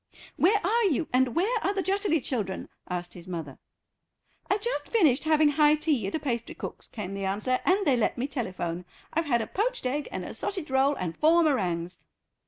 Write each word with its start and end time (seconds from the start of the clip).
"Where 0.35 0.59
are 0.65 0.83
you, 0.85 1.07
and 1.13 1.35
where 1.35 1.59
are 1.63 1.75
the 1.75 1.83
Jutterly 1.83 2.21
children?" 2.23 2.69
asked 2.89 3.13
his 3.13 3.27
mother. 3.27 3.59
"I've 4.49 4.63
just 4.63 4.87
finished 4.87 5.25
having 5.25 5.49
high 5.49 5.75
tea 5.75 6.07
at 6.07 6.15
a 6.15 6.19
pastry 6.19 6.55
cook's," 6.55 6.87
came 6.87 7.13
the 7.13 7.25
answer, 7.25 7.59
"and 7.65 7.85
they 7.85 7.95
let 7.95 8.17
me 8.17 8.25
telephone. 8.25 8.85
I've 9.13 9.25
had 9.27 9.43
a 9.43 9.45
poached 9.45 9.85
egg 9.85 10.07
and 10.11 10.25
a 10.25 10.33
sausage 10.33 10.71
roll 10.71 10.95
and 10.95 11.15
four 11.15 11.43
meringues." 11.43 11.99